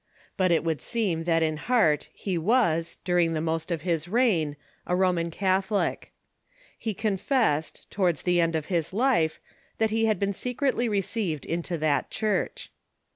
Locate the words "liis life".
8.69-9.39